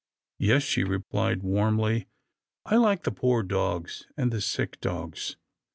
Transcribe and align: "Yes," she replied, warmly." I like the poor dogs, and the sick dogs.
"Yes," 0.39 0.63
she 0.63 0.83
replied, 0.83 1.43
warmly." 1.43 2.07
I 2.65 2.77
like 2.77 3.03
the 3.03 3.11
poor 3.11 3.43
dogs, 3.43 4.07
and 4.17 4.31
the 4.31 4.41
sick 4.41 4.79
dogs. 4.81 5.35